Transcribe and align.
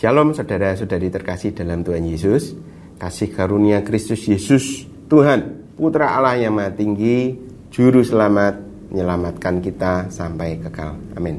Shalom 0.00 0.32
saudara-saudari 0.32 1.12
terkasih 1.12 1.52
dalam 1.52 1.84
Tuhan 1.84 2.08
Yesus. 2.08 2.56
Kasih 2.96 3.36
karunia 3.36 3.84
Kristus 3.84 4.24
Yesus 4.24 4.88
Tuhan, 5.12 5.68
Putra 5.76 6.16
Allah 6.16 6.40
yang 6.40 6.56
Maha 6.56 6.72
Tinggi, 6.72 7.36
Juru 7.68 8.00
Selamat, 8.00 8.56
menyelamatkan 8.88 9.60
kita 9.60 10.08
sampai 10.08 10.56
kekal. 10.56 10.96
Amin. 11.20 11.36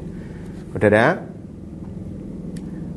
Saudara, 0.70 1.18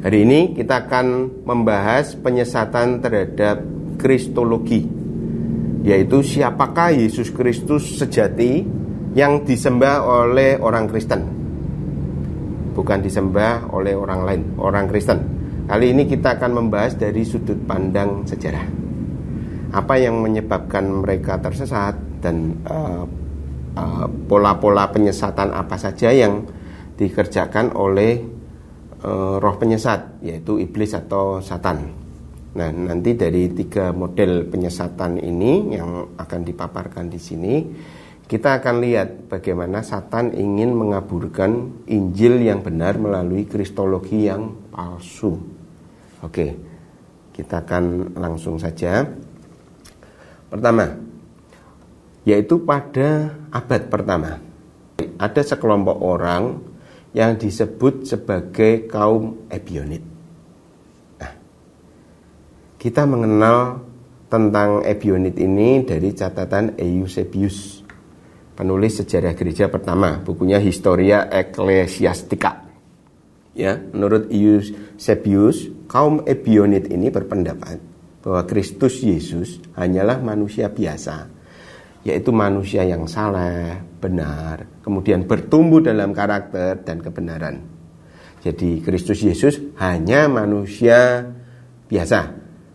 hari 0.05 0.21
ini 0.21 0.53
kita 0.53 0.85
akan 0.85 1.41
membahas 1.49 2.13
penyesatan 2.13 3.01
terhadap 3.01 3.65
Kristologi, 3.97 4.85
yaitu 5.81 6.21
siapakah 6.21 6.93
Yesus 6.93 7.33
Kristus 7.33 7.97
sejati 7.97 8.61
yang 9.17 9.41
disembah 9.41 10.29
oleh 10.29 10.61
orang 10.61 10.85
Kristen, 10.85 11.25
bukan 12.77 13.01
disembah 13.01 13.73
oleh 13.73 13.97
orang 13.97 14.21
lain, 14.29 14.41
orang 14.61 14.85
Kristen. 14.85 15.44
Kali 15.65 15.97
ini 15.97 16.05
kita 16.05 16.37
akan 16.37 16.61
membahas 16.61 16.93
dari 16.93 17.25
sudut 17.25 17.57
pandang 17.65 18.21
sejarah. 18.21 18.69
Apa 19.73 19.97
yang 19.97 20.21
menyebabkan 20.21 21.01
mereka 21.01 21.41
tersesat 21.41 21.97
dan 22.21 22.53
uh, 22.69 23.01
uh, 23.73 24.05
pola-pola 24.29 24.93
penyesatan 24.93 25.49
apa 25.57 25.73
saja 25.81 26.13
yang 26.13 26.45
dikerjakan 26.93 27.73
oleh 27.73 28.21
uh, 29.01 29.41
roh 29.41 29.55
penyesat, 29.57 30.21
yaitu 30.21 30.61
iblis 30.61 30.93
atau 30.93 31.41
satan. 31.41 31.97
Nah, 32.55 32.69
nanti 32.69 33.17
dari 33.17 33.49
tiga 33.49 33.89
model 33.89 34.45
penyesatan 34.45 35.17
ini 35.17 35.73
yang 35.73 36.13
akan 36.13 36.45
dipaparkan 36.45 37.09
di 37.09 37.17
sini, 37.17 37.55
kita 38.25 38.57
akan 38.57 38.81
lihat 38.81 39.29
bagaimana 39.29 39.85
Satan 39.85 40.33
ingin 40.33 40.73
mengaburkan 40.73 41.85
Injil 41.85 42.41
yang 42.41 42.65
benar 42.65 42.97
melalui 42.97 43.45
kristologi 43.45 44.25
yang 44.25 44.73
palsu. 44.73 45.37
Oke, 46.25 46.57
kita 47.29 47.61
akan 47.61 48.17
langsung 48.17 48.57
saja. 48.57 49.05
Pertama, 50.49 50.89
yaitu 52.25 52.65
pada 52.65 53.29
abad 53.53 53.81
pertama, 53.93 54.41
ada 55.21 55.41
sekelompok 55.45 55.97
orang 56.01 56.65
yang 57.13 57.37
disebut 57.37 58.09
sebagai 58.09 58.89
kaum 58.89 59.45
Ebionit. 59.53 60.01
Nah, 61.21 61.33
kita 62.81 63.05
mengenal 63.05 63.85
tentang 64.33 64.81
Ebionit 64.81 65.37
ini 65.37 65.85
dari 65.85 66.09
catatan 66.11 66.73
Eusebius, 66.81 67.84
penulis 68.55 69.03
sejarah 69.03 69.35
gereja 69.35 69.67
pertama, 69.67 70.23
bukunya 70.23 70.57
Historia 70.63 71.27
Ecclesiastica. 71.27 72.63
Ya, 73.55 73.79
menurut 73.79 74.31
Eusebius, 74.31 75.71
kaum 75.87 76.23
Ebionit 76.27 76.91
ini 76.91 77.07
berpendapat 77.11 77.79
bahwa 78.23 78.41
Kristus 78.47 78.99
Yesus 78.99 79.63
hanyalah 79.77 80.19
manusia 80.19 80.71
biasa, 80.71 81.29
yaitu 82.03 82.35
manusia 82.35 82.83
yang 82.83 83.07
saleh, 83.07 83.79
benar, 83.99 84.81
kemudian 84.83 85.23
bertumbuh 85.23 85.79
dalam 85.79 86.11
karakter 86.11 86.83
dan 86.83 86.99
kebenaran. 86.99 87.63
Jadi 88.43 88.83
Kristus 88.83 89.23
Yesus 89.23 89.57
hanya 89.79 90.27
manusia 90.27 91.23
biasa, 91.87 92.19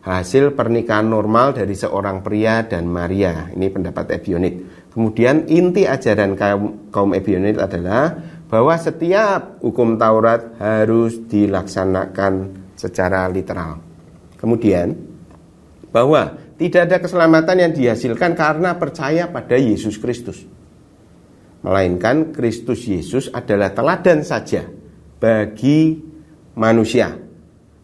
hasil 0.01 0.57
pernikahan 0.57 1.07
normal 1.07 1.55
dari 1.55 1.77
seorang 1.77 2.25
pria 2.25 2.65
dan 2.65 2.89
Maria. 2.89 3.53
Ini 3.53 3.69
pendapat 3.69 4.17
Ebionit. 4.17 4.80
Kemudian 4.91 5.47
inti 5.47 5.87
ajaran 5.87 6.35
kaum, 6.35 6.91
kaum 6.91 7.15
Ebionit 7.15 7.63
adalah 7.63 8.11
bahwa 8.51 8.75
setiap 8.75 9.63
hukum 9.63 9.95
Taurat 9.95 10.59
harus 10.59 11.23
dilaksanakan 11.31 12.33
secara 12.75 13.31
literal. 13.31 13.79
Kemudian 14.35 14.91
bahwa 15.95 16.35
tidak 16.59 16.91
ada 16.91 16.97
keselamatan 16.99 17.57
yang 17.57 17.73
dihasilkan 17.73 18.35
karena 18.35 18.75
percaya 18.75 19.31
pada 19.31 19.55
Yesus 19.55 19.95
Kristus. 19.97 20.43
Melainkan 21.61 22.35
Kristus 22.35 22.89
Yesus 22.89 23.31
adalah 23.31 23.71
teladan 23.71 24.27
saja 24.27 24.67
bagi 25.21 26.01
manusia. 26.57 27.15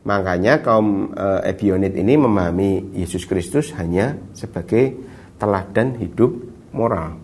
Makanya 0.06 0.62
kaum 0.62 1.12
e, 1.12 1.27
Ebionit 1.50 1.93
ini 1.99 2.15
memahami 2.15 2.94
Yesus 2.94 3.27
Kristus 3.28 3.75
hanya 3.75 4.17
sebagai 4.33 4.97
teladan 5.37 5.99
hidup 5.99 6.46
moral. 6.76 7.16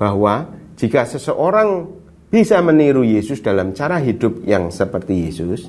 Bahwa 0.00 0.48
jika 0.80 1.04
seseorang 1.04 1.88
bisa 2.32 2.58
meniru 2.64 3.04
Yesus 3.04 3.44
dalam 3.44 3.76
cara 3.76 4.00
hidup 4.00 4.44
yang 4.44 4.72
seperti 4.72 5.28
Yesus, 5.28 5.68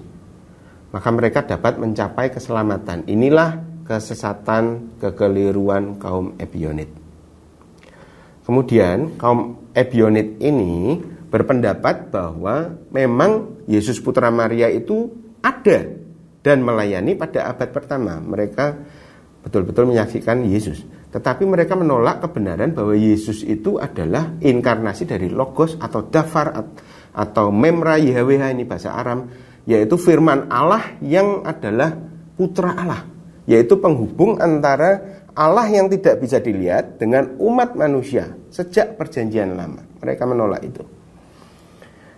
maka 0.91 1.09
mereka 1.11 1.43
dapat 1.43 1.77
mencapai 1.77 2.31
keselamatan. 2.31 3.05
Inilah 3.07 3.83
kesesatan, 3.87 4.97
kekeliruan 4.99 5.99
kaum 5.99 6.35
Ebionit. 6.39 6.91
Kemudian 8.43 9.19
kaum 9.19 9.71
Ebionit 9.75 10.39
ini 10.39 10.99
berpendapat 11.27 12.11
bahwa 12.11 12.71
memang 12.91 13.63
Yesus 13.67 13.99
Putra 13.99 14.31
Maria 14.31 14.71
itu 14.71 15.11
ada 15.43 15.83
dan 16.43 16.63
melayani 16.63 17.15
pada 17.19 17.51
abad 17.51 17.69
pertama. 17.75 18.19
Mereka 18.23 18.65
betul-betul 19.43 19.91
menyaksikan 19.91 20.47
Yesus. 20.47 20.83
Tetapi 21.07 21.47
mereka 21.47 21.79
menolak 21.79 22.19
kebenaran 22.19 22.75
bahwa 22.75 22.91
Yesus 22.91 23.47
itu 23.47 23.79
adalah 23.79 24.35
inkarnasi 24.43 25.07
dari 25.07 25.31
Logos 25.31 25.79
atau 25.79 26.03
Dafar 26.03 26.51
atau 27.15 27.45
Memra 27.47 27.95
Yahweh 27.95 28.43
ini 28.51 28.67
bahasa 28.67 28.91
Aram, 28.91 29.31
yaitu 29.63 29.95
firman 29.95 30.51
Allah 30.51 30.99
yang 30.99 31.47
adalah 31.47 31.95
putra 32.35 32.75
Allah, 32.75 33.01
yaitu 33.47 33.79
penghubung 33.79 34.35
antara 34.43 35.23
Allah 35.31 35.69
yang 35.71 35.87
tidak 35.87 36.19
bisa 36.19 36.43
dilihat 36.43 36.99
dengan 36.99 37.39
umat 37.39 37.77
manusia 37.79 38.35
sejak 38.51 38.99
perjanjian 38.99 39.55
lama. 39.55 39.85
Mereka 40.03 40.23
menolak 40.27 40.61
itu. 40.65 40.83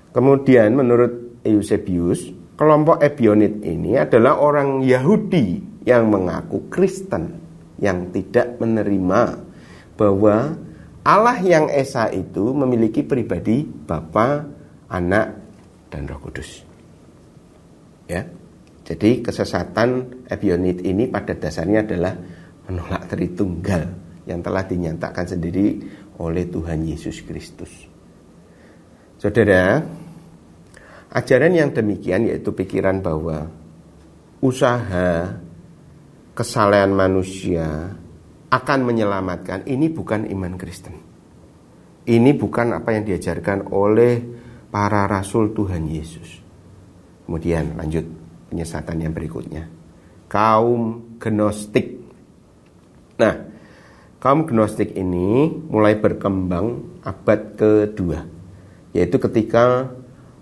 Kemudian 0.09 0.73
menurut 0.73 1.39
Eusebius, 1.45 2.25
kelompok 2.57 3.05
Ebionit 3.05 3.61
ini 3.61 4.01
adalah 4.01 4.41
orang 4.41 4.81
Yahudi 4.81 5.61
yang 5.85 6.09
mengaku 6.09 6.67
Kristen 6.73 7.48
yang 7.79 8.11
tidak 8.11 8.59
menerima 8.59 9.21
bahwa 9.95 10.55
Allah 11.03 11.39
yang 11.41 11.71
Esa 11.71 12.11
itu 12.11 12.51
memiliki 12.51 13.03
pribadi 13.03 13.63
Bapa, 13.65 14.45
Anak, 14.91 15.27
dan 15.89 16.05
Roh 16.05 16.19
Kudus. 16.21 16.63
Ya. 18.05 18.27
Jadi 18.89 19.21
kesesatan 19.21 20.25
Ebionit 20.25 20.81
ini 20.81 21.05
pada 21.05 21.37
dasarnya 21.37 21.85
adalah 21.85 22.13
menolak 22.65 23.05
Tritunggal 23.05 23.85
yang 24.25 24.41
telah 24.41 24.65
dinyatakan 24.65 25.25
sendiri 25.29 25.77
oleh 26.17 26.49
Tuhan 26.49 26.85
Yesus 26.85 27.21
Kristus. 27.21 27.69
Saudara, 29.21 29.81
ajaran 31.13 31.53
yang 31.53 31.69
demikian 31.69 32.29
yaitu 32.29 32.49
pikiran 32.53 33.01
bahwa 33.01 33.49
usaha 34.41 35.37
kesalahan 36.39 36.95
manusia 36.95 37.67
akan 38.47 38.79
menyelamatkan, 38.87 39.67
ini 39.67 39.91
bukan 39.91 40.23
iman 40.31 40.55
Kristen. 40.55 40.95
Ini 42.07 42.31
bukan 42.39 42.79
apa 42.79 42.95
yang 42.95 43.03
diajarkan 43.03 43.67
oleh 43.75 44.23
para 44.71 45.03
rasul 45.03 45.51
Tuhan 45.51 45.83
Yesus. 45.91 46.39
Kemudian 47.27 47.75
lanjut 47.75 48.07
penyesatan 48.47 49.03
yang 49.03 49.11
berikutnya. 49.11 49.67
Kaum 50.31 51.13
Gnostik. 51.19 51.99
Nah, 53.19 53.35
kaum 54.23 54.47
Gnostik 54.47 54.95
ini 54.95 55.51
mulai 55.67 55.99
berkembang 55.99 57.03
abad 57.03 57.59
kedua. 57.59 58.23
Yaitu 58.95 59.19
ketika 59.19 59.91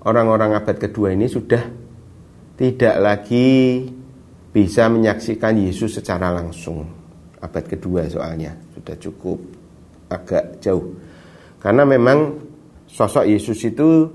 orang-orang 0.06 0.54
abad 0.54 0.78
kedua 0.78 1.12
ini 1.12 1.26
sudah 1.26 1.66
tidak 2.56 2.96
lagi 3.02 3.84
bisa 4.52 4.88
menyaksikan 4.90 5.58
Yesus 5.58 6.00
secara 6.00 6.34
langsung. 6.34 6.86
Abad 7.38 7.70
kedua 7.70 8.10
soalnya 8.10 8.58
sudah 8.74 8.96
cukup 8.98 9.38
agak 10.10 10.58
jauh. 10.64 10.96
Karena 11.62 11.86
memang 11.86 12.34
sosok 12.90 13.28
Yesus 13.28 13.60
itu 13.68 14.10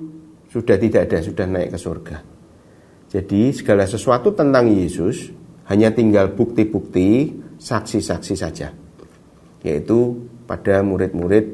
sudah 0.50 0.76
tidak 0.76 1.08
ada, 1.08 1.18
sudah 1.22 1.46
naik 1.46 1.70
ke 1.72 1.78
surga. 1.78 2.16
Jadi 3.12 3.52
segala 3.52 3.84
sesuatu 3.84 4.32
tentang 4.32 4.72
Yesus 4.72 5.28
hanya 5.68 5.92
tinggal 5.92 6.32
bukti-bukti, 6.32 7.32
saksi-saksi 7.60 8.34
saja. 8.34 8.72
Yaitu 9.62 10.28
pada 10.48 10.82
murid-murid 10.82 11.46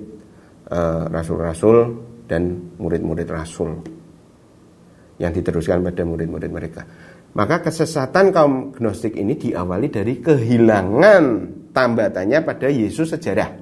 eh, 0.71 1.05
rasul-rasul 1.13 1.77
dan 2.25 2.73
murid-murid 2.79 3.29
rasul 3.29 3.79
yang 5.19 5.35
diteruskan 5.35 5.83
pada 5.83 6.07
murid-murid 6.07 6.51
mereka. 6.51 6.87
Maka 7.38 7.62
kesesatan 7.62 8.35
kaum 8.35 8.75
Gnostik 8.75 9.14
ini 9.14 9.38
diawali 9.38 9.87
dari 9.94 10.19
kehilangan 10.19 11.23
tambatannya 11.70 12.43
pada 12.43 12.67
Yesus 12.67 13.14
sejarah. 13.14 13.55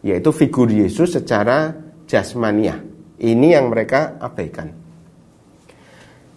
Yaitu 0.00 0.32
figur 0.32 0.72
Yesus 0.72 1.12
secara 1.12 1.68
jasmania. 2.08 2.80
Ini 3.20 3.60
yang 3.60 3.68
mereka 3.68 4.16
abaikan. 4.16 4.80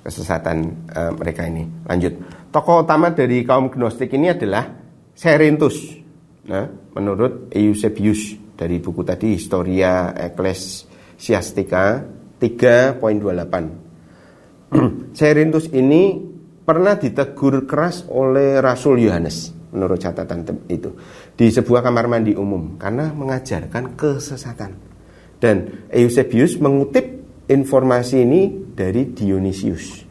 kesesatan 0.07 0.87
uh, 0.87 1.11
mereka 1.19 1.43
ini. 1.43 1.67
Lanjut. 1.83 2.15
Tokoh 2.47 2.87
utama 2.87 3.11
dari 3.11 3.43
kaum 3.43 3.67
Gnostik 3.67 4.15
ini 4.15 4.31
adalah 4.31 4.63
Serintus. 5.11 5.99
Nah, 6.47 6.63
menurut 6.95 7.51
Eusebius 7.51 8.39
dari 8.55 8.79
buku 8.79 9.03
tadi 9.03 9.35
Historia 9.35 10.15
Ecclesiastica 10.15 12.07
3.28. 12.39 13.03
Serintus 15.19 15.67
ini 15.75 16.35
pernah 16.67 16.99
ditegur 16.99 17.63
keras 17.63 18.03
oleh 18.11 18.59
Rasul 18.59 19.07
Yohanes 19.07 19.55
menurut 19.71 20.03
catatan 20.03 20.43
itu 20.67 20.91
di 21.31 21.47
sebuah 21.47 21.79
kamar 21.79 22.11
mandi 22.11 22.35
umum 22.35 22.75
karena 22.75 23.15
mengajarkan 23.15 23.95
kesesatan. 23.95 24.75
Dan 25.39 25.87
Eusebius 25.87 26.59
mengutip 26.59 27.23
informasi 27.47 28.25
ini 28.27 28.41
dari 28.75 29.15
Dionysius. 29.15 30.03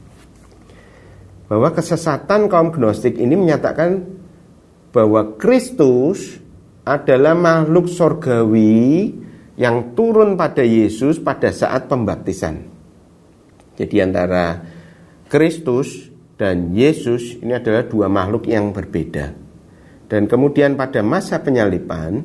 Bahwa 1.50 1.76
kesesatan 1.76 2.48
kaum 2.48 2.72
Gnostik 2.72 3.20
ini 3.20 3.36
menyatakan 3.36 4.06
bahwa 4.96 5.36
Kristus 5.36 6.40
adalah 6.86 7.36
makhluk 7.36 7.90
sorgawi 7.90 9.12
yang 9.58 9.92
turun 9.98 10.38
pada 10.38 10.62
Yesus 10.62 11.18
pada 11.18 11.50
saat 11.50 11.90
pembaptisan. 11.90 12.64
Jadi 13.76 13.96
antara 13.98 14.62
Kristus 15.26 16.15
dan 16.36 16.76
Yesus 16.76 17.40
ini 17.40 17.56
adalah 17.56 17.88
dua 17.88 18.12
makhluk 18.12 18.44
yang 18.48 18.70
berbeda. 18.70 19.32
Dan 20.06 20.28
kemudian 20.30 20.76
pada 20.76 21.00
masa 21.02 21.40
penyalipan, 21.42 22.22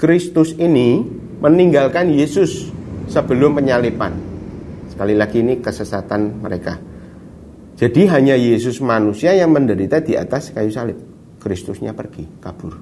Kristus 0.00 0.56
ini 0.58 1.04
meninggalkan 1.38 2.10
Yesus 2.10 2.72
sebelum 3.06 3.60
penyalipan. 3.60 4.12
Sekali 4.90 5.14
lagi 5.14 5.44
ini 5.44 5.60
kesesatan 5.60 6.42
mereka. 6.42 6.80
Jadi 7.74 8.06
hanya 8.08 8.34
Yesus 8.34 8.80
manusia 8.80 9.34
yang 9.36 9.52
menderita 9.52 10.00
di 10.00 10.16
atas 10.16 10.50
kayu 10.50 10.70
salib. 10.72 10.98
Kristusnya 11.38 11.92
pergi, 11.92 12.24
kabur. 12.40 12.74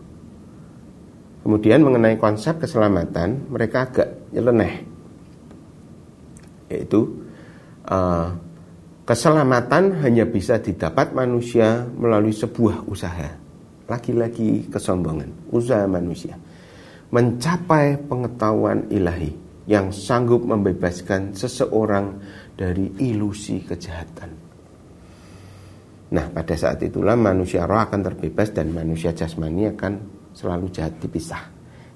Kemudian 1.43 1.83
mengenai 1.83 2.15
konsep 2.23 2.63
keselamatan, 2.63 3.51
mereka 3.51 3.91
agak 3.91 4.09
nyeleneh. 4.31 4.87
Yaitu 6.71 7.27
uh, 7.91 8.39
keselamatan 9.03 10.03
hanya 10.03 10.25
bisa 10.27 10.63
didapat 10.63 11.11
manusia 11.15 11.87
melalui 11.99 12.35
sebuah 12.35 12.87
usaha. 12.87 13.31
Lagi-lagi 13.91 14.71
kesombongan, 14.71 15.53
usaha 15.53 15.85
manusia. 15.91 16.39
Mencapai 17.13 18.01
pengetahuan 18.09 18.89
ilahi 18.89 19.37
yang 19.69 19.93
sanggup 19.93 20.43
membebaskan 20.43 21.37
seseorang 21.37 22.19
dari 22.57 22.89
ilusi 23.05 23.61
kejahatan. 23.63 24.31
Nah, 26.13 26.29
pada 26.29 26.55
saat 26.57 26.81
itulah 26.85 27.17
manusia 27.17 27.65
roh 27.65 27.81
akan 27.81 28.01
terbebas 28.05 28.53
dan 28.53 28.69
manusia 28.73 29.17
jasmani 29.17 29.73
akan 29.73 29.93
selalu 30.37 30.69
jahat 30.69 31.01
dipisah. 31.01 31.45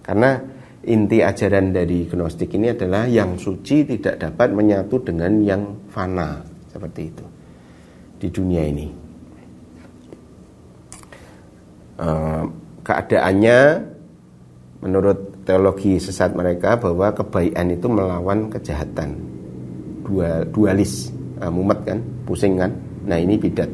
Karena 0.00 0.40
inti 0.88 1.20
ajaran 1.20 1.72
dari 1.72 2.08
Gnostik 2.08 2.56
ini 2.56 2.72
adalah 2.72 3.04
yang 3.04 3.36
suci 3.36 3.84
tidak 3.84 4.16
dapat 4.20 4.56
menyatu 4.56 5.04
dengan 5.04 5.32
yang 5.44 5.62
fana, 5.92 6.55
seperti 6.76 7.08
itu 7.08 7.24
di 8.20 8.28
dunia 8.28 8.62
ini. 8.68 8.86
Uh, 11.96 12.44
keadaannya 12.84 13.58
menurut 14.84 15.48
teologi 15.48 15.96
sesat 15.96 16.36
mereka 16.36 16.76
bahwa 16.76 17.16
kebaikan 17.16 17.72
itu 17.72 17.88
melawan 17.88 18.52
kejahatan. 18.52 19.16
Dua, 20.04 20.44
dualis, 20.46 21.10
nah, 21.40 21.50
mumet 21.50 21.80
kan, 21.82 21.98
pusing 22.28 22.60
kan. 22.60 22.70
Nah 23.08 23.16
ini 23.16 23.40
bidat. 23.40 23.66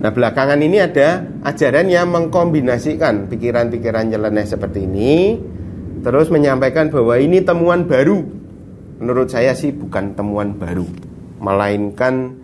Nah 0.00 0.10
belakangan 0.10 0.58
ini 0.62 0.80
ada 0.80 1.22
ajaran 1.44 1.92
yang 1.92 2.08
mengkombinasikan 2.08 3.28
pikiran-pikiran 3.28 4.08
nyeleneh 4.08 4.48
seperti 4.48 4.88
ini, 4.88 5.36
terus 6.00 6.32
menyampaikan 6.32 6.88
bahwa 6.88 7.20
ini 7.20 7.44
temuan 7.44 7.84
baru. 7.84 8.22
Menurut 9.02 9.28
saya 9.28 9.52
sih 9.52 9.74
bukan 9.74 10.14
temuan 10.14 10.54
baru, 10.56 10.86
melainkan 11.42 12.38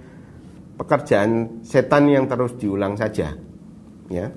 pekerjaan 0.74 1.62
setan 1.62 2.10
yang 2.10 2.26
terus 2.26 2.58
diulang 2.58 2.98
saja. 2.98 3.38
Ya, 4.08 4.32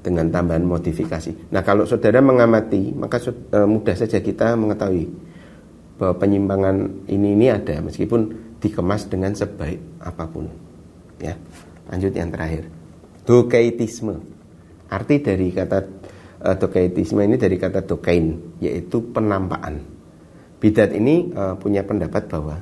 dengan 0.00 0.32
tambahan 0.32 0.64
modifikasi. 0.64 1.52
Nah, 1.52 1.60
kalau 1.60 1.84
saudara 1.84 2.24
mengamati, 2.24 2.92
maka 2.96 3.20
uh, 3.20 3.68
mudah 3.68 3.96
saja 3.96 4.20
kita 4.20 4.56
mengetahui 4.56 5.08
bahwa 6.00 6.16
penyimpangan 6.16 6.76
ini 7.12 7.36
ini 7.36 7.46
ada 7.52 7.84
meskipun 7.84 8.32
dikemas 8.60 9.08
dengan 9.12 9.36
sebaik 9.36 10.00
apa 10.00 10.24
pun. 10.28 10.48
Ya. 11.20 11.36
Lanjut 11.92 12.12
yang 12.16 12.32
terakhir. 12.32 12.64
Dokaitisme. 13.28 14.16
Arti 14.90 15.20
dari 15.20 15.52
kata 15.52 15.78
uh, 16.48 16.56
dokaitisme 16.56 17.20
ini 17.20 17.36
dari 17.36 17.60
kata 17.60 17.84
dokain 17.84 18.56
yaitu 18.64 19.12
penampakan. 19.12 19.84
Bidat 20.60 20.96
ini 20.96 21.28
uh, 21.36 21.56
punya 21.56 21.84
pendapat 21.84 22.28
bahwa 22.28 22.56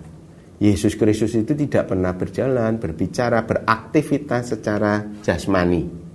Yesus 0.58 0.99
Kristus 0.99 1.38
itu 1.38 1.55
tidak 1.55 1.94
pernah 1.94 2.14
berjalan, 2.19 2.82
berbicara, 2.82 3.46
beraktivitas 3.46 4.58
secara 4.58 5.06
jasmani 5.22 6.08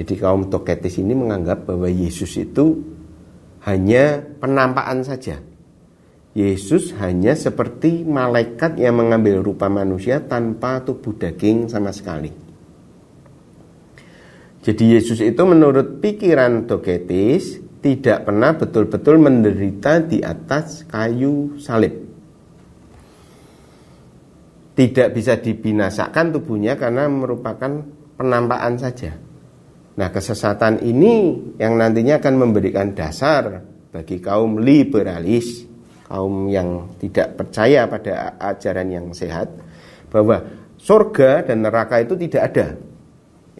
jadi 0.00 0.16
kaum 0.16 0.48
Toketis 0.48 0.96
ini 0.96 1.12
menganggap 1.12 1.68
bahwa 1.68 1.84
Yesus 1.84 2.32
itu 2.40 2.80
hanya 3.68 4.24
penampakan 4.40 5.04
saja. 5.04 5.44
Yesus 6.32 6.96
hanya 6.96 7.36
seperti 7.36 8.08
malaikat 8.08 8.80
yang 8.80 8.96
mengambil 8.96 9.44
rupa 9.44 9.68
manusia 9.68 10.24
tanpa 10.24 10.80
tubuh 10.80 11.12
daging 11.20 11.68
sama 11.68 11.92
sekali. 11.92 12.32
Jadi 14.64 14.84
Yesus 14.96 15.20
itu 15.20 15.42
menurut 15.44 16.00
pikiran 16.00 16.64
Toketis 16.64 17.60
tidak 17.84 18.24
pernah 18.24 18.56
betul-betul 18.56 19.20
menderita 19.20 20.00
di 20.00 20.24
atas 20.24 20.88
kayu 20.88 21.60
salib. 21.60 22.09
Tidak 24.70 25.08
bisa 25.12 25.36
dibinasakan 25.36 26.32
tubuhnya 26.34 26.78
karena 26.78 27.10
merupakan 27.10 27.82
penampakan 28.16 28.74
saja. 28.80 29.12
Nah, 30.00 30.08
kesesatan 30.08 30.80
ini 30.80 31.36
yang 31.60 31.76
nantinya 31.76 32.22
akan 32.22 32.34
memberikan 32.40 32.96
dasar 32.96 33.60
bagi 33.90 34.22
kaum 34.22 34.62
liberalis, 34.62 35.66
kaum 36.06 36.48
yang 36.48 36.96
tidak 36.96 37.36
percaya 37.36 37.90
pada 37.90 38.38
ajaran 38.38 38.88
yang 38.88 39.06
sehat, 39.12 39.50
bahwa 40.08 40.40
surga 40.80 41.44
dan 41.44 41.66
neraka 41.66 42.00
itu 42.00 42.16
tidak 42.16 42.42
ada. 42.54 42.66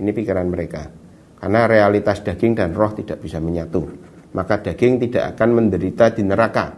Ini 0.00 0.11
pikiran 0.17 0.49
mereka. 0.49 0.88
Karena 1.40 1.64
realitas 1.64 2.21
daging 2.25 2.52
dan 2.57 2.73
roh 2.73 2.93
tidak 2.93 3.21
bisa 3.21 3.40
menyatu. 3.40 3.85
Maka 4.37 4.61
daging 4.61 5.09
tidak 5.09 5.37
akan 5.37 5.49
menderita 5.57 6.12
di 6.12 6.23
neraka. 6.25 6.73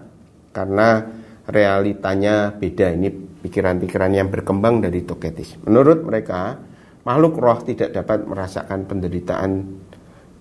Karena 0.54 1.02
realitanya 1.48 2.54
beda. 2.54 2.94
Ini 2.94 3.08
pikiran-pikiran 3.42 4.12
yang 4.14 4.28
berkembang 4.30 4.78
dari 4.84 5.02
Toketis. 5.02 5.58
Menurut 5.66 6.06
mereka, 6.06 6.54
makhluk 7.02 7.34
roh 7.42 7.58
tidak 7.66 7.90
dapat 7.90 8.22
merasakan 8.22 8.86
penderitaan 8.86 9.50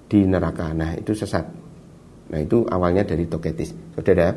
di 0.06 0.28
neraka. 0.28 0.70
Nah, 0.76 0.94
itu 0.94 1.18
sesat. 1.18 1.46
Nah, 2.32 2.40
itu 2.40 2.64
awalnya 2.70 3.02
dari 3.08 3.26
Toketis. 3.26 3.74
Saudara, 3.98 4.30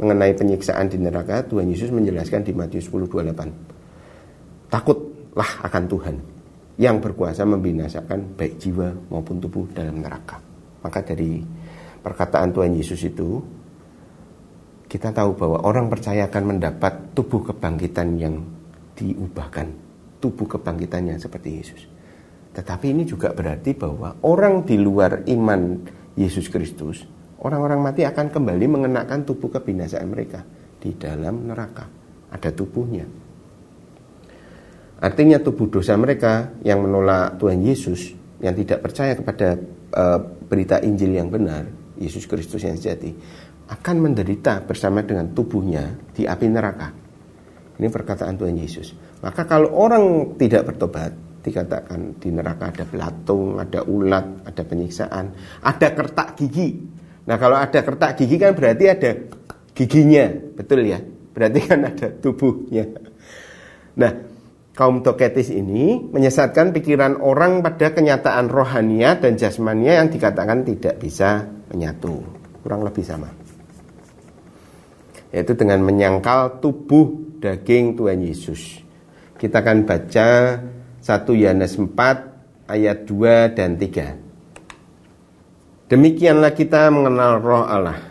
mengenai 0.00 0.32
penyiksaan 0.36 0.88
di 0.88 0.98
neraka, 1.00 1.44
Tuhan 1.44 1.68
Yesus 1.68 1.92
menjelaskan 1.92 2.44
di 2.44 2.52
Matius 2.56 2.88
10:28. 2.88 4.68
Takutlah 4.72 5.50
akan 5.68 5.84
Tuhan 5.86 6.16
yang 6.76 7.00
berkuasa 7.00 7.48
membinasakan 7.48 8.36
baik 8.36 8.60
jiwa 8.60 8.92
maupun 9.08 9.40
tubuh 9.40 9.64
dalam 9.72 10.00
neraka. 10.04 10.36
Maka 10.84 11.00
dari 11.00 11.40
perkataan 12.04 12.52
Tuhan 12.52 12.76
Yesus 12.76 13.00
itu 13.08 13.40
kita 14.96 15.12
tahu 15.12 15.36
bahwa 15.36 15.60
orang 15.60 15.92
percaya 15.92 16.24
akan 16.24 16.56
mendapat 16.56 17.12
tubuh 17.12 17.44
kebangkitan 17.52 18.16
yang 18.16 18.40
diubahkan 18.96 19.68
tubuh 20.24 20.48
kebangkitannya 20.56 21.20
seperti 21.20 21.48
Yesus. 21.52 21.84
Tetapi 22.56 22.96
ini 22.96 23.04
juga 23.04 23.36
berarti 23.36 23.76
bahwa 23.76 24.16
orang 24.24 24.64
di 24.64 24.80
luar 24.80 25.28
iman 25.28 25.84
Yesus 26.16 26.48
Kristus, 26.48 27.04
orang-orang 27.44 27.84
mati 27.84 28.08
akan 28.08 28.32
kembali 28.32 28.64
mengenakan 28.64 29.28
tubuh 29.28 29.52
kebinasaan 29.52 30.08
mereka 30.08 30.40
di 30.80 30.96
dalam 30.96 31.44
neraka. 31.44 31.84
Ada 32.32 32.56
tubuhnya. 32.56 33.04
Artinya 34.96 35.36
tubuh 35.44 35.68
dosa 35.68 35.92
mereka 36.00 36.56
yang 36.64 36.80
menolak 36.80 37.36
Tuhan 37.36 37.60
Yesus, 37.60 38.16
yang 38.40 38.56
tidak 38.56 38.80
percaya 38.80 39.12
kepada 39.12 39.60
uh, 39.92 40.18
berita 40.48 40.80
Injil 40.80 41.20
yang 41.20 41.28
benar, 41.28 41.68
Yesus 42.00 42.24
Kristus 42.24 42.64
yang 42.64 42.80
sejati, 42.80 43.12
akan 43.66 43.96
menderita 43.98 44.62
bersama 44.62 45.02
dengan 45.02 45.34
tubuhnya 45.34 45.98
di 46.14 46.22
api 46.22 46.46
neraka. 46.46 46.88
Ini 47.76 47.88
perkataan 47.92 48.38
Tuhan 48.38 48.56
Yesus. 48.56 48.94
Maka 49.20 49.44
kalau 49.44 49.74
orang 49.74 50.36
tidak 50.38 50.70
bertobat, 50.70 51.12
dikatakan 51.46 52.18
di 52.18 52.34
neraka 52.34 52.74
ada 52.74 52.84
belatung, 52.86 53.58
ada 53.62 53.86
ulat, 53.86 54.48
ada 54.48 54.62
penyiksaan, 54.66 55.24
ada 55.62 55.88
kertak 55.94 56.34
gigi. 56.38 56.74
Nah 57.26 57.36
kalau 57.38 57.58
ada 57.58 57.80
kertak 57.82 58.18
gigi 58.18 58.36
kan 58.38 58.54
berarti 58.54 58.84
ada 58.90 59.10
giginya, 59.74 60.26
betul 60.56 60.82
ya? 60.82 60.98
Berarti 61.36 61.60
kan 61.62 61.80
ada 61.84 62.08
tubuhnya. 62.16 62.84
Nah, 63.96 64.12
kaum 64.72 65.04
Toketis 65.04 65.52
ini 65.52 66.00
menyesatkan 66.00 66.72
pikiran 66.72 67.20
orang 67.20 67.60
pada 67.60 67.92
kenyataan 67.92 68.48
rohania 68.48 69.20
dan 69.20 69.36
jasmania 69.36 70.00
yang 70.00 70.08
dikatakan 70.08 70.64
tidak 70.64 70.96
bisa 70.96 71.44
menyatu. 71.72 72.24
Kurang 72.64 72.88
lebih 72.88 73.04
sama. 73.04 73.45
Yaitu 75.34 75.58
dengan 75.58 75.82
menyangkal 75.82 76.62
tubuh 76.62 77.38
daging 77.42 77.98
Tuhan 77.98 78.22
Yesus. 78.22 78.86
Kita 79.36 79.60
akan 79.60 79.84
baca 79.84 80.28
1 81.02 81.34
Yohanes 81.36 81.76
4 81.78 82.70
ayat 82.70 83.06
2 83.06 83.54
dan 83.54 83.78
3. 83.78 85.86
Demikianlah 85.86 86.50
kita 86.50 86.90
mengenal 86.90 87.38
roh 87.38 87.62
Allah. 87.62 88.02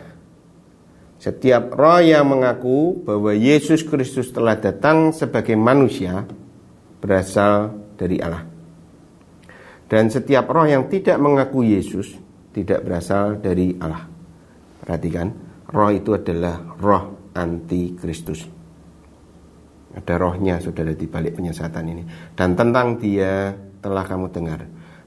Setiap 1.20 1.76
roh 1.76 2.00
yang 2.00 2.24
mengaku 2.30 3.04
bahwa 3.04 3.36
Yesus 3.36 3.84
Kristus 3.84 4.32
telah 4.32 4.56
datang 4.56 5.12
sebagai 5.12 5.58
manusia 5.58 6.24
berasal 7.02 7.74
dari 8.00 8.16
Allah. 8.22 8.46
Dan 9.86 10.08
setiap 10.08 10.48
roh 10.48 10.64
yang 10.64 10.88
tidak 10.88 11.20
mengaku 11.20 11.68
Yesus 11.68 12.16
tidak 12.56 12.80
berasal 12.86 13.36
dari 13.44 13.76
Allah. 13.76 14.08
Perhatikan, 14.80 15.28
roh 15.70 15.90
itu 15.90 16.14
adalah 16.14 16.76
roh 16.78 17.32
anti 17.34 17.94
Kristus. 17.96 18.46
Ada 19.96 20.14
rohnya 20.20 20.60
saudara 20.60 20.92
di 20.92 21.08
balik 21.08 21.40
penyesatan 21.40 21.84
ini. 21.88 22.04
Dan 22.36 22.52
tentang 22.52 23.00
dia 23.00 23.56
telah 23.80 24.04
kamu 24.04 24.28
dengar 24.28 24.60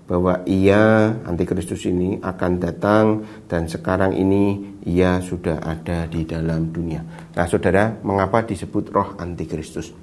bahwa 0.10 0.42
ia 0.50 1.14
antikristus 1.22 1.86
ini 1.86 2.18
akan 2.18 2.52
datang 2.58 3.06
dan 3.46 3.70
sekarang 3.70 4.18
ini 4.18 4.74
ia 4.90 5.22
sudah 5.22 5.62
ada 5.62 6.10
di 6.10 6.26
dalam 6.26 6.74
dunia. 6.74 7.06
Nah, 7.38 7.46
Saudara, 7.46 7.94
mengapa 8.02 8.42
disebut 8.42 8.90
roh 8.90 9.14
antikristus? 9.22 9.94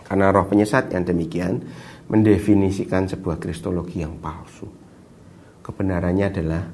Karena 0.00 0.32
roh 0.32 0.48
penyesat 0.48 0.88
yang 0.96 1.04
demikian 1.04 1.60
mendefinisikan 2.08 3.04
sebuah 3.04 3.36
kristologi 3.36 4.00
yang 4.00 4.16
palsu. 4.16 4.64
Kebenarannya 5.60 6.26
adalah 6.32 6.64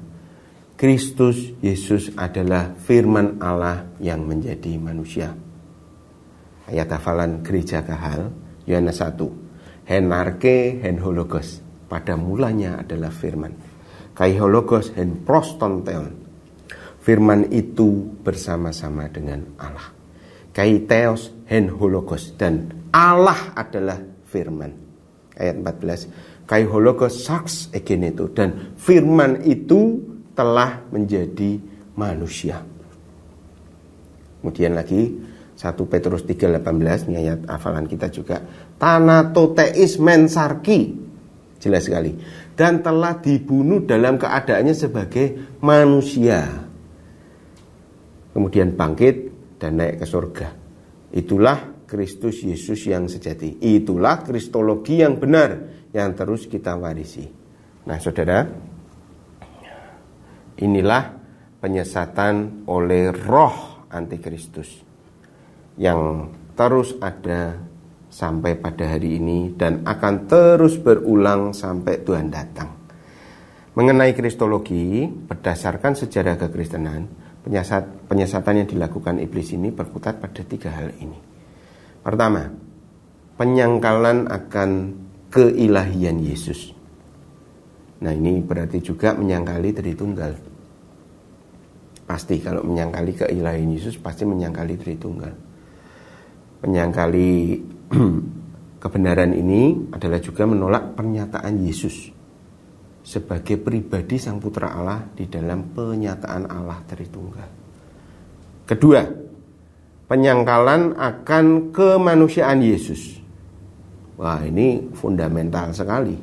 Kristus 0.75 1.55
Yesus 1.63 2.11
adalah 2.19 2.75
firman 2.75 3.39
Allah 3.39 3.95
yang 4.03 4.27
menjadi 4.27 4.75
manusia. 4.75 5.31
Ayat 6.67 6.91
hafalan 6.91 7.39
gereja 7.47 7.79
Kahal 7.87 8.35
Yohanes 8.67 8.99
1 8.99 9.87
henarke 9.87 10.83
hen 10.83 10.99
hologos. 10.99 11.63
Pada 11.87 12.19
mulanya 12.19 12.83
adalah 12.83 13.07
firman. 13.07 13.55
Kai 14.11 14.35
hologos 14.35 14.91
hen 14.99 15.23
prostonteon. 15.23 16.11
Firman 16.99 17.55
itu 17.55 18.19
bersama-sama 18.25 19.07
dengan 19.07 19.55
Allah. 19.61 19.95
Kai 20.51 20.83
teos 20.83 21.31
hen 21.47 21.71
hologos. 21.71 22.35
Dan 22.35 22.89
Allah 22.91 23.55
adalah 23.55 24.01
firman. 24.27 24.75
Ayat 25.39 25.55
14 25.55 26.43
kai 26.45 26.63
hologos 26.67 27.25
saks 27.25 27.73
egeneto 27.73 28.29
dan 28.29 28.77
firman 28.77 29.41
itu 29.49 30.14
telah 30.35 30.83
menjadi 30.91 31.57
manusia. 31.95 32.61
Kemudian 34.43 34.77
lagi 34.77 35.01
1 35.55 35.87
Petrus 35.87 36.27
3:18 36.27 37.07
ini 37.09 37.15
ayat 37.17 37.47
hafalan 37.47 37.87
kita 37.87 38.11
juga. 38.11 38.43
Tanatoteis 38.75 39.97
mensarki 39.97 40.93
jelas 41.57 41.87
sekali. 41.87 42.13
Dan 42.55 42.83
telah 42.83 43.19
dibunuh 43.19 43.83
dalam 43.83 44.19
keadaannya 44.19 44.75
sebagai 44.75 45.57
manusia. 45.63 46.43
Kemudian 48.35 48.75
bangkit 48.75 49.15
dan 49.59 49.79
naik 49.79 50.03
ke 50.03 50.05
surga. 50.07 50.47
Itulah 51.15 51.87
Kristus 51.87 52.43
Yesus 52.43 52.83
yang 52.91 53.07
sejati. 53.07 53.63
Itulah 53.63 54.23
kristologi 54.27 54.99
yang 54.99 55.15
benar 55.15 55.55
yang 55.95 56.11
terus 56.11 56.51
kita 56.51 56.75
warisi. 56.75 57.23
Nah 57.87 57.97
saudara 58.03 58.43
inilah 60.59 61.03
penyesatan 61.59 62.67
oleh 62.69 63.11
roh 63.11 63.87
antikristus 63.91 64.83
yang 65.75 66.31
terus 66.55 66.95
ada 67.03 67.59
sampai 68.07 68.55
pada 68.55 68.95
hari 68.95 69.19
ini 69.19 69.51
dan 69.59 69.83
akan 69.83 70.15
terus 70.31 70.79
berulang 70.79 71.51
sampai 71.51 71.99
Tuhan 71.99 72.31
datang. 72.31 72.71
Mengenai 73.75 74.15
kristologi, 74.15 75.03
berdasarkan 75.03 75.99
sejarah 75.99 76.39
kekristenan, 76.39 77.11
penyesat, 77.43 78.07
penyesatan 78.07 78.63
yang 78.63 78.69
dilakukan 78.71 79.19
iblis 79.19 79.51
ini 79.51 79.67
berkutat 79.67 80.23
pada 80.23 80.47
tiga 80.47 80.71
hal 80.71 80.95
ini. 80.95 81.19
Pertama, 81.99 82.47
penyangkalan 83.35 84.31
akan 84.31 84.69
keilahian 85.27 86.23
Yesus. 86.23 86.71
Nah 88.05 88.13
ini 88.13 88.45
berarti 88.45 88.77
juga 88.85 89.17
menyangkali 89.17 89.73
Tritunggal. 89.73 90.33
Pasti 92.05 92.37
kalau 92.37 92.61
menyangkali 92.61 93.17
keilahian 93.17 93.73
Yesus 93.73 93.97
pasti 93.97 94.29
menyangkali 94.29 94.77
Tritunggal 94.77 95.33
menyangkali 96.65 97.61
kebenaran 98.83 99.31
ini 99.37 99.93
adalah 99.93 100.17
juga 100.17 100.49
menolak 100.49 100.97
pernyataan 100.97 101.61
Yesus 101.61 102.09
sebagai 103.05 103.61
pribadi 103.61 104.17
sang 104.17 104.41
putra 104.41 104.73
Allah 104.73 105.05
di 105.13 105.29
dalam 105.29 105.69
penyataan 105.77 106.49
Allah 106.49 106.81
Tritunggal. 106.89 107.49
Kedua, 108.65 109.05
penyangkalan 110.09 110.97
akan 110.97 111.69
kemanusiaan 111.69 112.65
Yesus. 112.65 113.21
Wah, 114.17 114.41
ini 114.41 114.89
fundamental 114.97 115.69
sekali. 115.69 116.17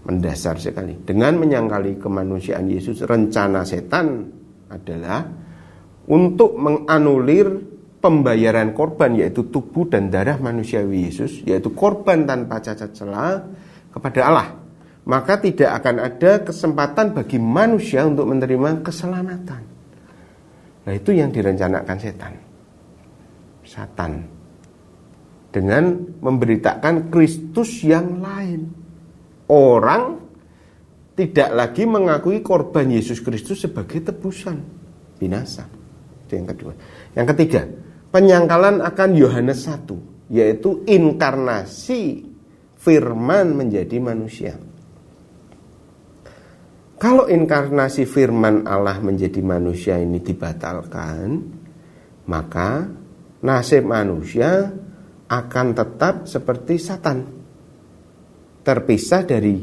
Mendasar 0.00 0.56
sekali. 0.56 0.96
Dengan 0.96 1.36
menyangkali 1.36 2.00
kemanusiaan 2.00 2.64
Yesus, 2.72 3.04
rencana 3.04 3.68
setan 3.68 4.32
adalah 4.72 5.28
untuk 6.08 6.56
menganulir 6.56 7.46
pembayaran 8.00 8.72
korban 8.72 9.12
yaitu 9.12 9.52
tubuh 9.52 9.84
dan 9.92 10.08
darah 10.08 10.40
manusiawi 10.40 11.12
Yesus 11.12 11.44
yaitu 11.44 11.76
korban 11.76 12.24
tanpa 12.24 12.64
cacat 12.64 12.96
celah 12.96 13.44
kepada 13.92 14.20
Allah. 14.24 14.48
Maka 15.04 15.40
tidak 15.40 15.80
akan 15.80 15.96
ada 16.00 16.32
kesempatan 16.48 17.12
bagi 17.12 17.36
manusia 17.36 18.04
untuk 18.08 18.28
menerima 18.30 18.80
keselamatan. 18.84 19.62
Nah 20.86 20.92
itu 20.96 21.10
yang 21.12 21.28
direncanakan 21.28 21.96
setan. 22.00 22.32
Satan. 23.64 24.12
Dengan 25.50 25.98
memberitakan 26.22 27.10
Kristus 27.10 27.82
yang 27.82 28.22
lain 28.22 28.79
orang 29.50 30.22
tidak 31.18 31.50
lagi 31.52 31.84
mengakui 31.84 32.40
korban 32.40 32.86
Yesus 32.88 33.18
Kristus 33.18 33.66
sebagai 33.66 34.00
tebusan 34.00 34.62
binasa 35.18 35.66
itu 36.24 36.32
yang 36.38 36.48
kedua 36.48 36.72
yang 37.18 37.26
ketiga 37.34 37.66
penyangkalan 38.14 38.80
akan 38.80 39.10
Yohanes 39.18 39.66
1 39.66 40.30
yaitu 40.30 40.86
inkarnasi 40.86 42.30
firman 42.80 43.58
menjadi 43.58 43.98
manusia. 44.00 44.54
Kalau 47.00 47.26
inkarnasi 47.26 48.04
firman 48.04 48.68
Allah 48.68 49.00
menjadi 49.00 49.40
manusia 49.40 49.96
ini 49.96 50.20
dibatalkan, 50.20 51.28
maka 52.28 52.86
nasib 53.40 53.88
manusia 53.88 54.68
akan 55.26 55.66
tetap 55.72 56.28
seperti 56.28 56.76
Satan. 56.76 57.39
Terpisah 58.60 59.22
dari 59.24 59.56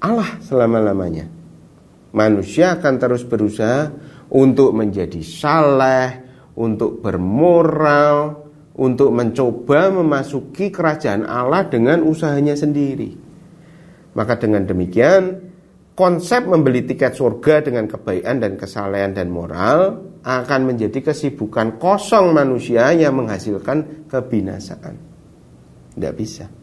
Allah 0.00 0.40
selama-lamanya. 0.42 1.26
Manusia 2.10 2.74
akan 2.74 2.94
terus 2.98 3.22
berusaha 3.22 3.86
untuk 4.34 4.74
menjadi 4.74 5.22
saleh, 5.22 6.08
untuk 6.58 6.98
bermoral, 6.98 8.46
untuk 8.74 9.14
mencoba 9.14 9.94
memasuki 9.94 10.74
kerajaan 10.74 11.22
Allah 11.22 11.70
dengan 11.70 12.02
usahanya 12.02 12.58
sendiri. 12.58 13.14
Maka 14.18 14.34
dengan 14.42 14.66
demikian, 14.66 15.52
konsep 15.94 16.42
membeli 16.48 16.82
tiket 16.82 17.14
surga 17.14 17.62
dengan 17.62 17.86
kebaikan 17.86 18.42
dan 18.42 18.58
kesalehan 18.58 19.14
dan 19.14 19.30
moral 19.30 20.02
akan 20.26 20.60
menjadi 20.74 21.12
kesibukan 21.12 21.78
kosong 21.78 22.34
manusia 22.34 22.90
yang 22.90 23.14
menghasilkan 23.14 24.08
kebinasaan. 24.10 24.94
Tidak 25.94 26.14
bisa. 26.18 26.59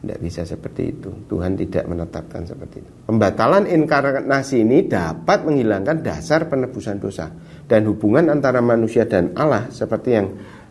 Tidak 0.00 0.16
bisa 0.16 0.48
seperti 0.48 0.96
itu. 0.96 1.12
Tuhan 1.28 1.60
tidak 1.60 1.84
menetapkan 1.84 2.48
seperti 2.48 2.80
itu. 2.80 2.90
Pembatalan 3.04 3.68
inkarnasi 3.68 4.64
ini 4.64 4.88
dapat 4.88 5.44
menghilangkan 5.44 6.00
dasar 6.00 6.48
penebusan 6.48 6.96
dosa 6.96 7.28
dan 7.68 7.84
hubungan 7.84 8.32
antara 8.32 8.64
manusia 8.64 9.04
dan 9.04 9.36
Allah 9.36 9.68
seperti 9.68 10.08
yang 10.16 10.26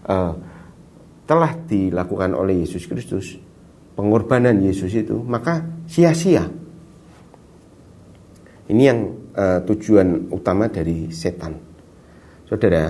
uh, 0.09 0.33
telah 1.29 1.53
dilakukan 1.62 2.33
oleh 2.33 2.65
Yesus 2.65 2.89
Kristus. 2.89 3.38
Pengorbanan 3.93 4.65
Yesus 4.65 4.89
itu 4.98 5.21
maka 5.21 5.62
sia-sia. 5.86 6.50
Ini 8.69 8.81
yang 8.81 9.00
uh, 9.38 9.62
tujuan 9.62 10.33
utama 10.33 10.74
dari 10.74 11.13
setan. 11.13 11.53
Saudara, 12.50 12.89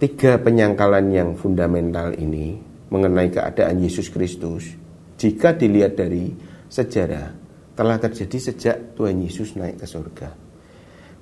tiga 0.00 0.40
penyangkalan 0.40 1.12
yang 1.12 1.28
fundamental 1.36 2.16
ini 2.16 2.56
mengenai 2.88 3.28
keadaan 3.28 3.80
Yesus 3.80 4.08
Kristus, 4.08 4.81
jika 5.22 5.54
dilihat 5.54 5.94
dari 5.94 6.34
sejarah, 6.66 7.30
telah 7.78 7.96
terjadi 8.02 8.38
sejak 8.50 8.76
Tuhan 8.98 9.22
Yesus 9.22 9.54
naik 9.54 9.78
ke 9.78 9.86
surga. 9.86 10.28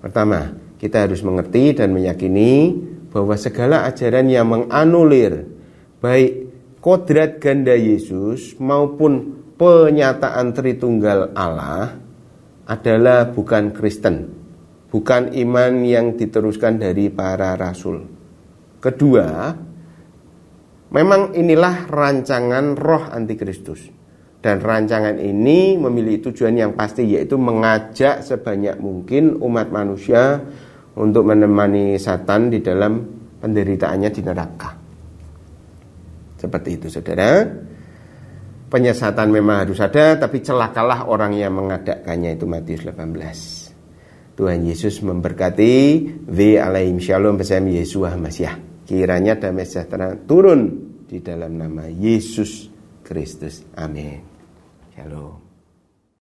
Pertama, 0.00 0.56
kita 0.80 1.04
harus 1.04 1.20
mengerti 1.20 1.76
dan 1.76 1.92
meyakini 1.92 2.72
bahwa 3.12 3.36
segala 3.36 3.84
ajaran 3.84 4.32
yang 4.32 4.48
menganulir 4.48 5.44
baik 6.00 6.48
kodrat 6.80 7.36
ganda 7.36 7.76
Yesus 7.76 8.56
maupun 8.56 9.36
penyataan 9.60 10.56
Tritunggal 10.56 11.36
Allah 11.36 12.00
adalah 12.64 13.28
bukan 13.28 13.76
Kristen, 13.76 14.32
bukan 14.88 15.36
iman 15.36 15.84
yang 15.84 16.16
diteruskan 16.16 16.80
dari 16.80 17.12
para 17.12 17.52
rasul. 17.60 18.08
Kedua, 18.80 19.52
memang 20.90 21.34
inilah 21.34 21.86
rancangan 21.90 22.74
roh 22.78 23.08
antikristus. 23.10 23.90
Dan 24.40 24.56
rancangan 24.64 25.20
ini 25.20 25.76
memiliki 25.76 26.32
tujuan 26.32 26.56
yang 26.56 26.72
pasti 26.72 27.04
yaitu 27.04 27.36
mengajak 27.36 28.24
sebanyak 28.24 28.80
mungkin 28.80 29.36
umat 29.36 29.68
manusia 29.68 30.40
untuk 30.96 31.28
menemani 31.28 32.00
Satan 32.00 32.48
di 32.48 32.64
dalam 32.64 33.04
penderitaannya 33.36 34.08
di 34.08 34.20
neraka. 34.24 34.70
Seperti 36.40 36.70
itu 36.72 36.88
saudara. 36.88 37.44
Penyesatan 38.70 39.28
memang 39.34 39.66
harus 39.66 39.82
ada, 39.82 40.14
tapi 40.14 40.40
celakalah 40.46 41.10
orang 41.10 41.34
yang 41.34 41.52
mengadakannya 41.58 42.38
itu 42.38 42.46
Matius 42.46 42.86
18. 42.86 44.38
Tuhan 44.38 44.62
Yesus 44.62 45.02
memberkati 45.02 45.74
V 46.24 46.38
alaihim 46.56 47.02
shalom 47.02 47.34
bersama 47.36 47.68
Yesus 47.68 48.14
Masya. 48.14 48.69
Kiranya 48.90 49.38
damai 49.38 49.70
sejahtera 49.70 50.18
turun 50.18 50.66
di 51.06 51.22
dalam 51.22 51.54
nama 51.54 51.86
Yesus 51.86 52.66
Kristus. 53.06 53.62
Amin. 53.78 54.18
Shalom. 54.90 55.39